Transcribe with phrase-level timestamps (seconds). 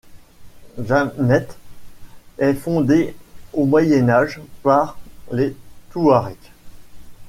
[0.79, 1.47] Djanet
[2.39, 3.15] est fondée
[3.53, 4.97] au Moyen Âge par
[5.31, 5.55] les
[5.91, 6.51] Touaregs.